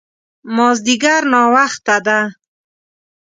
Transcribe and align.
مازديګر 0.55 1.21
ناوخته 1.33 1.95
ده 2.05 2.19